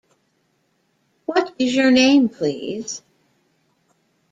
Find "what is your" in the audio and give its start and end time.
1.27-1.91